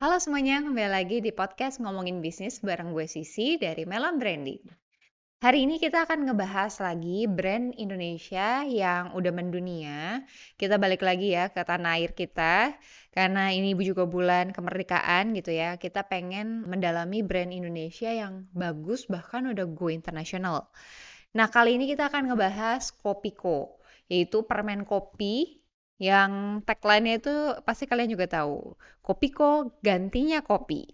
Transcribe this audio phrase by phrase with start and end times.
[0.00, 4.64] Halo semuanya, kembali lagi di podcast Ngomongin Bisnis bareng gue Sisi dari Melon Branding.
[5.44, 10.24] Hari ini kita akan ngebahas lagi brand Indonesia yang udah mendunia.
[10.56, 12.80] Kita balik lagi ya ke tanah air kita,
[13.12, 15.76] karena ini juga bulan kemerdekaan gitu ya.
[15.76, 20.72] Kita pengen mendalami brand Indonesia yang bagus bahkan udah go internasional.
[21.36, 23.76] Nah kali ini kita akan ngebahas Kopiko,
[24.08, 25.59] yaitu permen kopi
[26.00, 28.72] yang tagline-nya itu pasti kalian juga tahu.
[29.04, 30.88] Kopiko gantinya kopi.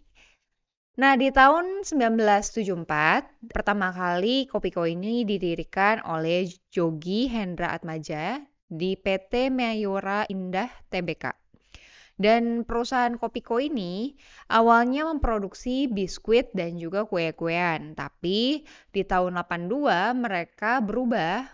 [0.96, 9.52] Nah, di tahun 1974, pertama kali Kopiko ini didirikan oleh Jogi Hendra Atmaja di PT
[9.52, 11.36] Mayora Indah Tbk.
[12.16, 14.16] Dan perusahaan Kopiko ini
[14.48, 17.92] awalnya memproduksi biskuit dan juga kue-kuean.
[17.92, 21.44] Tapi di tahun 82 mereka berubah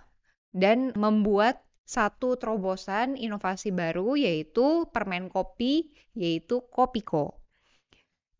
[0.54, 7.36] dan membuat satu terobosan inovasi baru yaitu permen kopi yaitu Kopiko.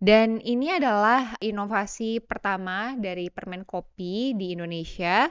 [0.03, 5.31] Dan ini adalah inovasi pertama dari permen kopi di Indonesia.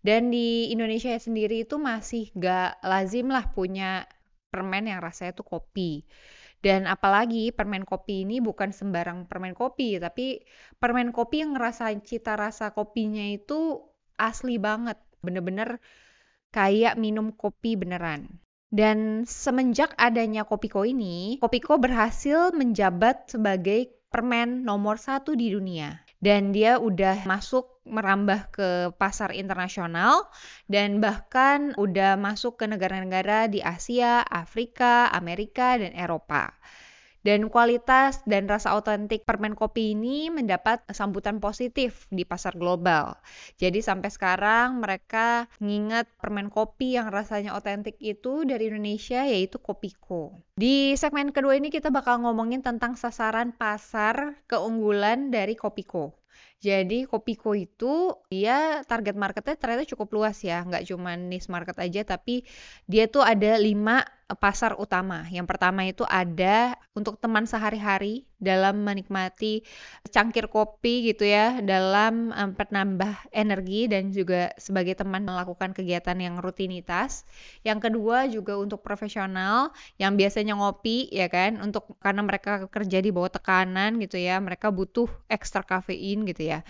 [0.00, 4.04] Dan di Indonesia sendiri itu masih gak lazim lah punya
[4.52, 6.04] permen yang rasanya tuh kopi.
[6.60, 10.44] Dan apalagi permen kopi ini bukan sembarang permen kopi, tapi
[10.76, 13.80] permen kopi yang ngerasa cita rasa kopinya itu
[14.20, 15.00] asli banget.
[15.24, 15.80] Bener-bener
[16.50, 18.38] kayak minum kopi beneran.
[18.70, 25.98] Dan semenjak adanya Kopiko ini, Kopiko berhasil menjabat sebagai permen nomor satu di dunia.
[26.22, 30.28] Dan dia udah masuk merambah ke pasar internasional
[30.68, 36.52] dan bahkan udah masuk ke negara-negara di Asia, Afrika, Amerika, dan Eropa.
[37.20, 43.20] Dan kualitas dan rasa otentik permen kopi ini mendapat sambutan positif di pasar global.
[43.60, 50.32] Jadi sampai sekarang mereka nginget permen kopi yang rasanya otentik itu dari Indonesia yaitu Kopiko.
[50.56, 56.16] Di segmen kedua ini kita bakal ngomongin tentang sasaran pasar keunggulan dari Kopiko.
[56.60, 62.04] Jadi Kopiko itu dia target marketnya ternyata cukup luas ya, nggak cuma niche market aja,
[62.04, 62.44] tapi
[62.84, 64.04] dia tuh ada lima
[64.38, 65.26] pasar utama.
[65.32, 69.62] Yang pertama itu ada untuk teman sehari-hari dalam menikmati
[70.08, 76.40] cangkir kopi gitu ya, dalam um, penambah energi dan juga sebagai teman melakukan kegiatan yang
[76.40, 77.28] rutinitas.
[77.66, 83.10] Yang kedua juga untuk profesional yang biasanya ngopi ya kan, untuk karena mereka kerja di
[83.12, 86.64] bawah tekanan gitu ya, mereka butuh ekstra kafein gitu ya.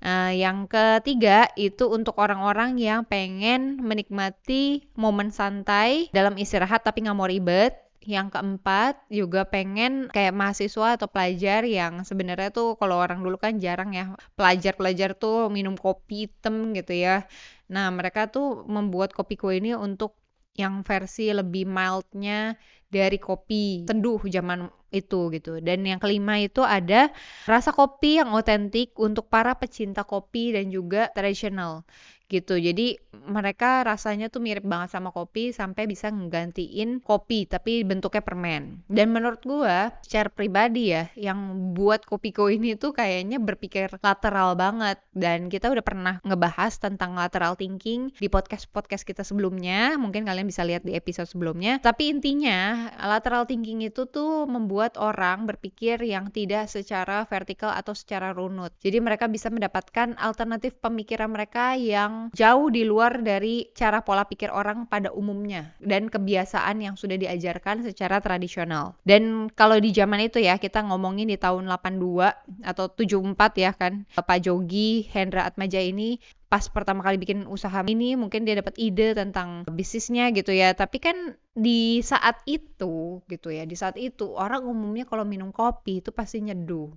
[0.00, 7.16] Uh, yang ketiga itu untuk orang-orang yang pengen menikmati momen santai dalam istirahat tapi nggak
[7.16, 7.76] mau ribet.
[8.00, 13.60] Yang keempat juga pengen kayak mahasiswa atau pelajar yang sebenarnya tuh kalau orang dulu kan
[13.60, 17.28] jarang ya pelajar-pelajar tuh minum kopi hitam gitu ya.
[17.68, 20.16] Nah mereka tuh membuat kopi kue ini untuk
[20.56, 22.56] yang versi lebih mildnya
[22.90, 25.62] dari kopi teduh zaman itu gitu.
[25.62, 27.14] Dan yang kelima itu ada
[27.46, 31.86] rasa kopi yang otentik untuk para pecinta kopi dan juga tradisional
[32.30, 32.54] gitu.
[32.54, 32.96] Jadi
[33.26, 38.86] mereka rasanya tuh mirip banget sama kopi sampai bisa ngegantiin kopi tapi bentuknya permen.
[38.86, 45.02] Dan menurut gua secara pribadi ya yang buat Kopiko ini tuh kayaknya berpikir lateral banget
[45.14, 49.98] dan kita udah pernah ngebahas tentang lateral thinking di podcast-podcast kita sebelumnya.
[49.98, 51.82] Mungkin kalian bisa lihat di episode sebelumnya.
[51.82, 58.30] Tapi intinya lateral thinking itu tuh membuat orang berpikir yang tidak secara vertikal atau secara
[58.30, 58.74] runut.
[58.78, 64.52] Jadi mereka bisa mendapatkan alternatif pemikiran mereka yang jauh di luar dari cara pola pikir
[64.52, 69.00] orang pada umumnya dan kebiasaan yang sudah diajarkan secara tradisional.
[69.08, 74.04] Dan kalau di zaman itu ya kita ngomongin di tahun 82 atau 74 ya kan
[74.12, 76.20] Pak Jogi Hendra Atmaja ini
[76.50, 80.98] pas pertama kali bikin usaha ini mungkin dia dapat ide tentang bisnisnya gitu ya tapi
[80.98, 86.10] kan di saat itu gitu ya di saat itu orang umumnya kalau minum kopi itu
[86.10, 86.90] pasti nyeduh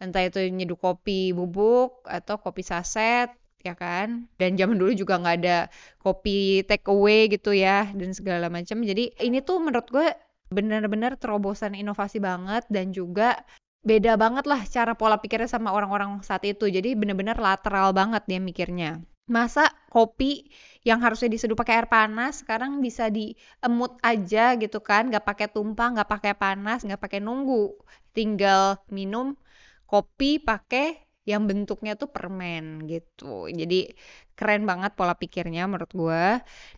[0.00, 3.28] entah itu nyeduh kopi bubuk atau kopi saset
[3.64, 4.28] ya kan?
[4.40, 5.58] Dan zaman dulu juga nggak ada
[6.00, 8.80] kopi take away gitu ya dan segala macam.
[8.82, 10.08] Jadi ini tuh menurut gue
[10.50, 13.38] benar-benar terobosan inovasi banget dan juga
[13.80, 16.68] beda banget lah cara pola pikirnya sama orang-orang saat itu.
[16.68, 19.00] Jadi benar-benar lateral banget dia mikirnya.
[19.30, 20.50] Masa kopi
[20.82, 25.06] yang harusnya diseduh pakai air panas sekarang bisa diemut aja gitu kan?
[25.06, 27.78] Nggak pakai tumpah nggak pakai panas nggak pakai nunggu.
[28.10, 29.38] Tinggal minum
[29.86, 33.48] kopi pakai yang bentuknya tuh permen gitu.
[33.60, 33.92] Jadi
[34.38, 36.26] keren banget pola pikirnya menurut gue.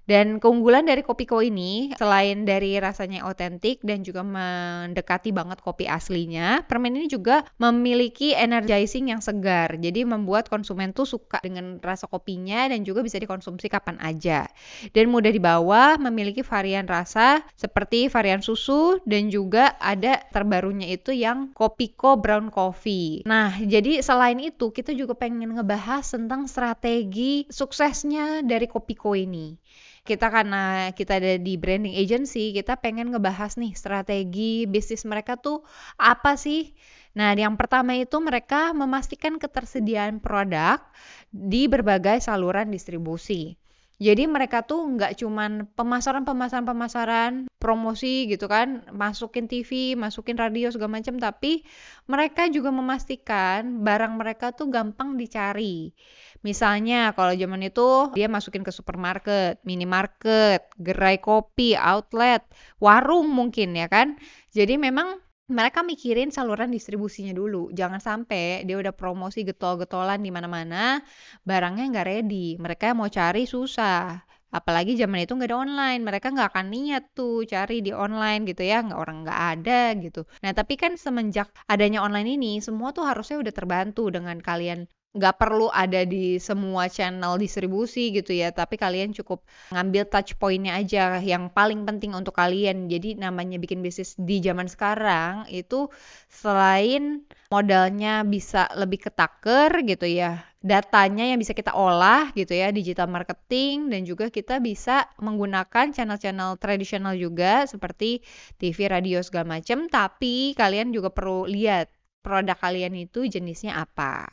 [0.03, 6.67] Dan keunggulan dari Kopiko ini, selain dari rasanya otentik dan juga mendekati banget kopi aslinya,
[6.67, 9.79] permen ini juga memiliki energizing yang segar.
[9.79, 14.51] Jadi membuat konsumen tuh suka dengan rasa kopinya dan juga bisa dikonsumsi kapan aja.
[14.91, 21.55] Dan mudah dibawa, memiliki varian rasa seperti varian susu dan juga ada terbarunya itu yang
[21.55, 23.23] Kopiko Brown Coffee.
[23.23, 29.61] Nah, jadi selain itu kita juga pengen ngebahas tentang strategi suksesnya dari Kopiko ini
[30.03, 35.63] kita karena kita ada di branding agency, kita pengen ngebahas nih strategi bisnis mereka tuh
[35.95, 36.75] apa sih?
[37.15, 40.83] Nah, yang pertama itu mereka memastikan ketersediaan produk
[41.31, 43.55] di berbagai saluran distribusi.
[44.03, 47.33] Jadi mereka tuh nggak cuman pemasaran, pemasaran, pemasaran,
[47.63, 51.63] promosi gitu kan, masukin TV, masukin radio segala macam, tapi
[52.11, 55.95] mereka juga memastikan barang mereka tuh gampang dicari.
[56.43, 62.43] Misalnya kalau zaman itu dia masukin ke supermarket, minimarket, gerai kopi, outlet,
[62.83, 64.19] warung mungkin ya kan.
[64.51, 67.71] Jadi memang mereka mikirin saluran distribusinya dulu.
[67.79, 71.03] Jangan sampai dia udah promosi getol-getolan di mana-mana,
[71.49, 72.47] barangnya nggak ready.
[72.59, 74.23] Mereka mau cari susah.
[74.53, 78.63] Apalagi zaman itu nggak ada online, mereka nggak akan niat tuh cari di online gitu
[78.69, 80.21] ya, nggak orang nggak ada gitu.
[80.45, 85.37] Nah tapi kan semenjak adanya online ini, semua tuh harusnya udah terbantu dengan kalian nggak
[85.37, 91.21] perlu ada di semua channel distribusi gitu ya, tapi kalian cukup ngambil touch pointnya aja
[91.21, 92.89] yang paling penting untuk kalian.
[92.89, 95.93] Jadi namanya bikin bisnis di zaman sekarang itu
[96.33, 103.05] selain modalnya bisa lebih ketaker gitu ya, datanya yang bisa kita olah gitu ya, digital
[103.13, 108.25] marketing dan juga kita bisa menggunakan channel-channel tradisional juga seperti
[108.57, 111.93] TV, radio segala macam, tapi kalian juga perlu lihat
[112.25, 114.25] produk kalian itu jenisnya apa.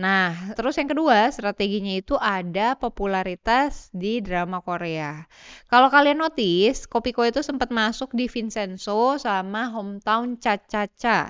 [0.00, 5.28] Nah, terus yang kedua, strateginya itu ada popularitas di drama Korea.
[5.68, 11.28] Kalau kalian notice, Kopiko itu sempat masuk di Vincenzo sama Hometown Cha-Cha-Cha.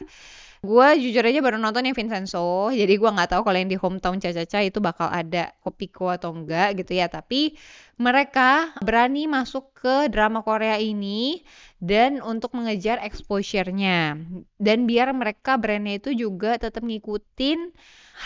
[0.61, 4.21] Gue jujur aja baru nonton yang Vincenzo, jadi gue nggak tahu kalau yang di Hometown
[4.21, 7.09] Cha-Cha-Cha itu bakal ada Kopiko atau enggak gitu ya.
[7.09, 7.57] Tapi
[7.97, 11.41] mereka berani masuk ke drama Korea ini
[11.81, 14.21] dan untuk mengejar exposure-nya.
[14.61, 17.73] Dan biar mereka brandnya itu juga tetap ngikutin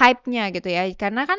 [0.03, 0.91] hype-nya gitu ya.
[0.99, 1.39] Karena kan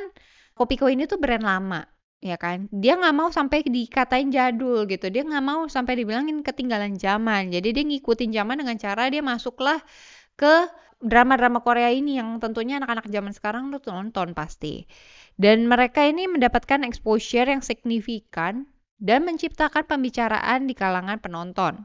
[0.55, 1.83] Kopiko ini tuh brand lama
[2.23, 6.97] ya kan dia nggak mau sampai dikatain jadul gitu dia nggak mau sampai dibilangin ketinggalan
[6.97, 9.77] zaman jadi dia ngikutin zaman dengan cara dia masuklah
[10.33, 10.53] ke
[11.03, 14.87] drama-drama Korea ini yang tentunya anak-anak zaman sekarang tuh nonton pasti
[15.35, 21.83] dan mereka ini mendapatkan exposure yang signifikan dan menciptakan pembicaraan di kalangan penonton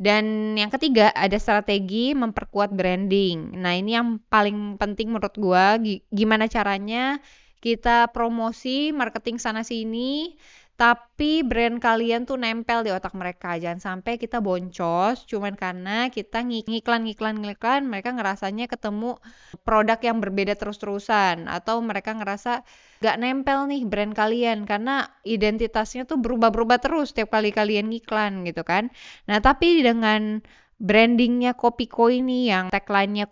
[0.00, 3.52] dan yang ketiga ada strategi memperkuat branding.
[3.60, 7.20] Nah ini yang paling penting menurut gue gimana caranya
[7.60, 10.40] kita promosi marketing sana sini
[10.80, 13.60] tapi brand kalian tuh nempel di otak mereka.
[13.60, 19.20] Jangan sampai kita boncos cuman karena kita ngiklan ngiklan ngiklan mereka ngerasanya ketemu
[19.60, 22.64] produk yang berbeda terus-terusan atau mereka ngerasa
[23.04, 28.64] gak nempel nih brand kalian karena identitasnya tuh berubah-berubah terus setiap kali kalian ngiklan gitu
[28.64, 28.88] kan.
[29.28, 30.40] Nah tapi dengan
[30.80, 33.28] brandingnya Kopiko ini yang tagline-nya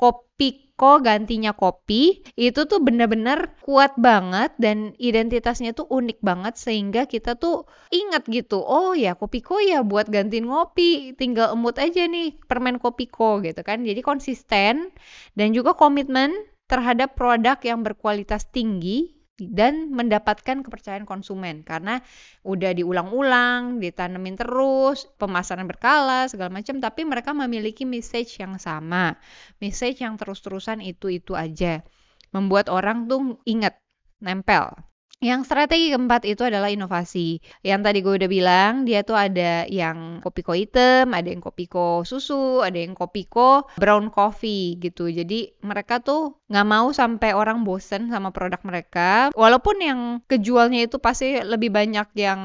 [0.78, 7.34] Kopiko gantinya kopi itu tuh bener-bener kuat banget dan identitasnya tuh unik banget sehingga kita
[7.34, 12.78] tuh ingat gitu oh ya Kopiko ya buat gantiin ngopi tinggal emut aja nih permen
[12.78, 13.82] Kopiko gitu kan.
[13.82, 14.94] Jadi konsisten
[15.34, 16.30] dan juga komitmen
[16.70, 22.02] terhadap produk yang berkualitas tinggi dan mendapatkan kepercayaan konsumen karena
[22.42, 29.14] udah diulang-ulang, ditanemin terus, pemasaran berkala segala macam tapi mereka memiliki message yang sama.
[29.62, 31.86] Message yang terus-terusan itu-itu aja.
[32.34, 33.78] Membuat orang tuh ingat,
[34.18, 34.74] nempel.
[35.18, 37.42] Yang strategi keempat itu adalah inovasi.
[37.66, 42.62] Yang tadi gue udah bilang, dia tuh ada yang kopiko hitam, ada yang kopiko susu,
[42.62, 45.10] ada yang kopiko brown coffee gitu.
[45.10, 49.34] Jadi mereka tuh nggak mau sampai orang bosen sama produk mereka.
[49.34, 50.00] Walaupun yang
[50.30, 52.40] kejualnya itu pasti lebih banyak yang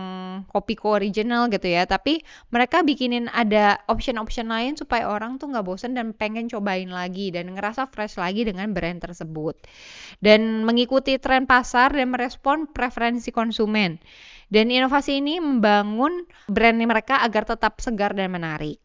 [0.50, 1.86] kopiko original gitu ya.
[1.86, 7.30] Tapi mereka bikinin ada option-option lain supaya orang tuh nggak bosen dan pengen cobain lagi
[7.30, 9.62] dan ngerasa fresh lagi dengan brand tersebut.
[10.26, 13.98] Dan mengikuti tren pasar dan merespon preferensi konsumen.
[14.54, 18.78] Dan inovasi ini membangun brand mereka agar tetap segar dan menarik.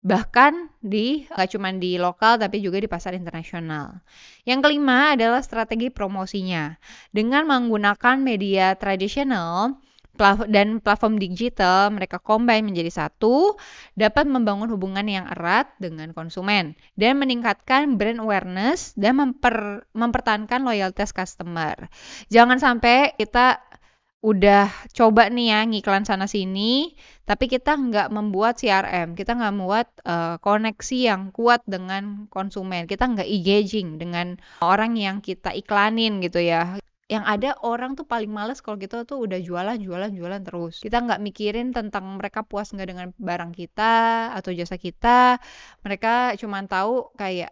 [0.00, 4.00] Bahkan di gak cuma di lokal tapi juga di pasar internasional.
[4.48, 6.72] Yang kelima adalah strategi promosinya.
[7.12, 9.76] Dengan menggunakan media tradisional,
[10.46, 13.56] dan platform digital mereka combine menjadi satu
[13.96, 21.16] dapat membangun hubungan yang erat dengan konsumen dan meningkatkan brand awareness dan memper, mempertahankan loyalitas
[21.16, 21.88] customer.
[22.28, 23.58] Jangan sampai kita
[24.20, 26.92] udah coba nih ya ngiklan sana sini,
[27.24, 33.08] tapi kita nggak membuat CRM, kita nggak membuat uh, koneksi yang kuat dengan konsumen, kita
[33.08, 36.76] nggak engaging dengan orang yang kita iklanin gitu ya
[37.10, 40.78] yang ada orang tuh paling males kalau gitu tuh udah jualan jualan jualan terus.
[40.78, 45.42] Kita nggak mikirin tentang mereka puas nggak dengan barang kita atau jasa kita.
[45.82, 47.50] Mereka cuma tahu kayak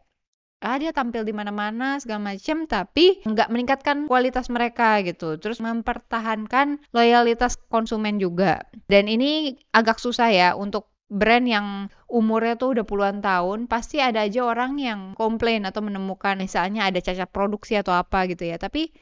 [0.59, 5.35] ah dia tampil di mana-mana segala macam tapi nggak meningkatkan kualitas mereka gitu.
[5.43, 8.63] Terus mempertahankan loyalitas konsumen juga.
[8.87, 11.67] Dan ini agak susah ya untuk brand yang
[12.07, 17.01] umurnya tuh udah puluhan tahun, pasti ada aja orang yang komplain atau menemukan misalnya ada
[17.03, 18.61] cacat produksi atau apa gitu ya.
[18.61, 18.93] Tapi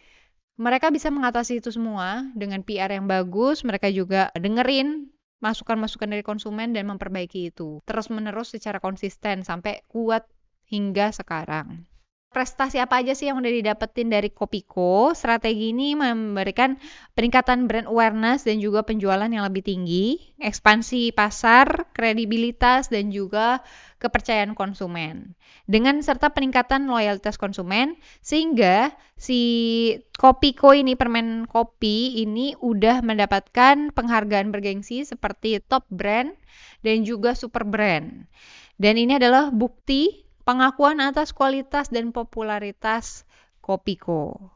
[0.56, 5.12] mereka bisa mengatasi itu semua dengan PR yang bagus, mereka juga dengerin
[5.44, 7.84] masukan-masukan dari konsumen dan memperbaiki itu.
[7.84, 10.24] Terus-menerus secara konsisten sampai kuat
[10.66, 11.84] hingga sekarang
[12.36, 15.16] prestasi apa aja sih yang udah didapetin dari Kopiko?
[15.16, 16.76] Strategi ini memberikan
[17.16, 23.64] peningkatan brand awareness dan juga penjualan yang lebih tinggi, ekspansi pasar, kredibilitas, dan juga
[23.96, 25.32] kepercayaan konsumen.
[25.64, 29.40] Dengan serta peningkatan loyalitas konsumen, sehingga si
[30.20, 36.36] Kopiko ini, permen kopi ini udah mendapatkan penghargaan bergengsi seperti top brand
[36.84, 38.28] dan juga super brand.
[38.76, 43.26] Dan ini adalah bukti pengakuan atas kualitas dan popularitas
[43.58, 44.54] Kopiko.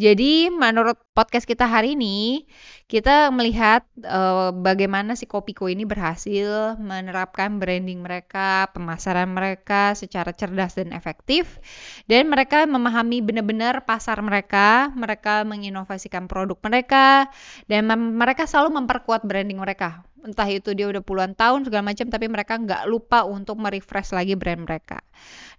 [0.00, 2.48] Jadi menurut podcast kita hari ini,
[2.88, 10.80] kita melihat uh, bagaimana si Kopiko ini berhasil menerapkan branding mereka, pemasaran mereka secara cerdas
[10.80, 11.60] dan efektif.
[12.08, 17.28] Dan mereka memahami benar-benar pasar mereka, mereka menginovasikan produk mereka,
[17.68, 22.26] dan mereka selalu memperkuat branding mereka entah itu dia udah puluhan tahun segala macam tapi
[22.28, 25.00] mereka nggak lupa untuk merefresh lagi brand mereka.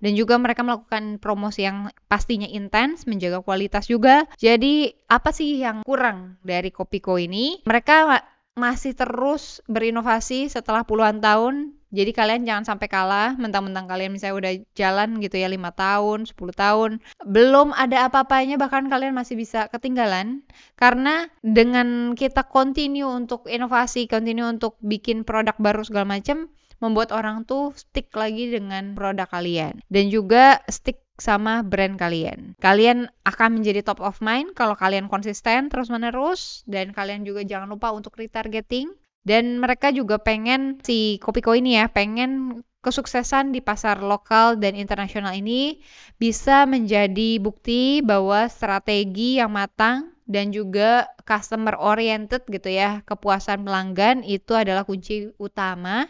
[0.01, 4.25] Dan juga mereka melakukan promosi yang pastinya intens menjaga kualitas juga.
[4.37, 7.61] Jadi apa sih yang kurang dari Kopiko ini?
[7.65, 8.21] Mereka
[8.57, 14.53] masih terus berinovasi setelah puluhan tahun jadi kalian jangan sampai kalah, mentang-mentang kalian misalnya udah
[14.79, 16.91] jalan gitu ya 5 tahun, 10 tahun,
[17.27, 20.47] belum ada apa-apanya bahkan kalian masih bisa ketinggalan.
[20.79, 26.47] Karena dengan kita continue untuk inovasi, continue untuk bikin produk baru segala macam,
[26.81, 29.83] membuat orang tuh stick lagi dengan produk kalian.
[29.91, 32.57] Dan juga stick sama brand kalian.
[32.57, 37.93] Kalian akan menjadi top of mind kalau kalian konsisten terus-menerus dan kalian juga jangan lupa
[37.93, 38.89] untuk retargeting
[39.21, 45.37] dan mereka juga pengen si Kopiko ini ya, pengen kesuksesan di pasar lokal dan internasional
[45.37, 45.85] ini
[46.17, 54.25] bisa menjadi bukti bahwa strategi yang matang dan juga customer oriented gitu ya, kepuasan pelanggan
[54.25, 56.09] itu adalah kunci utama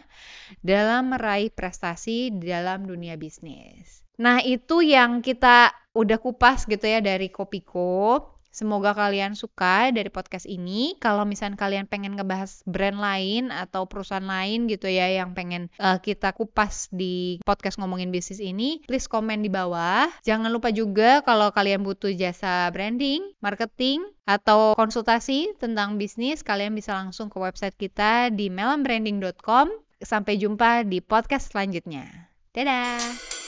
[0.64, 4.00] dalam meraih prestasi dalam dunia bisnis.
[4.16, 8.31] Nah, itu yang kita udah kupas gitu ya dari Kopiko.
[8.52, 10.94] Semoga kalian suka dari podcast ini.
[11.00, 15.96] Kalau misalnya kalian pengen ngebahas brand lain atau perusahaan lain gitu ya yang pengen uh,
[16.04, 20.04] kita kupas di podcast ngomongin bisnis ini, please komen di bawah.
[20.20, 26.94] Jangan lupa juga kalau kalian butuh jasa branding, marketing, atau konsultasi tentang bisnis, kalian bisa
[26.94, 29.72] langsung ke website kita di melambranding.com.
[30.02, 32.32] Sampai jumpa di podcast selanjutnya.
[32.52, 33.41] Dadah!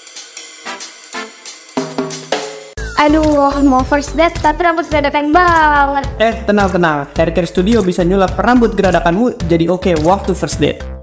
[2.94, 6.06] Aduh, mau first date tapi rambut geradakan banget.
[6.22, 7.10] Eh, tenang-tenang.
[7.18, 10.93] Hair Care Studio bisa nyulap rambut geradakanmu jadi oke okay waktu first date.